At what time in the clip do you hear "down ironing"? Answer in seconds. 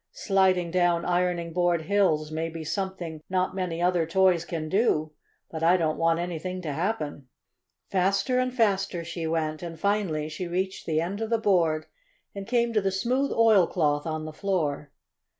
0.71-1.53